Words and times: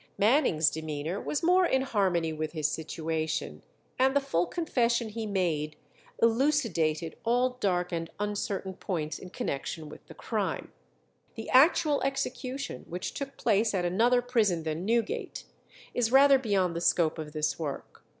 Manning's 0.17 0.71
demeanour 0.71 1.21
was 1.21 1.43
more 1.43 1.63
in 1.63 1.83
harmony 1.83 2.33
with 2.33 2.53
his 2.53 2.67
situation, 2.67 3.61
and 3.99 4.15
the 4.15 4.19
full 4.19 4.47
confession 4.47 5.09
he 5.09 5.27
made 5.27 5.75
elucidated 6.19 7.17
all 7.23 7.51
dark 7.59 7.91
and 7.91 8.09
uncertain 8.19 8.73
points 8.73 9.19
in 9.19 9.29
connection 9.29 9.89
with 9.89 10.03
the 10.07 10.15
crime. 10.15 10.73
The 11.35 11.51
actual 11.51 12.01
execution, 12.01 12.85
which 12.89 13.13
took 13.13 13.37
place 13.37 13.75
at 13.75 13.85
another 13.85 14.23
prison 14.23 14.63
than 14.63 14.87
Newgate, 14.87 15.43
is 15.93 16.11
rather 16.11 16.39
beyond 16.39 16.75
the 16.75 16.81
scope 16.81 17.19
of 17.19 17.33
this 17.33 17.59
work. 17.59 18.03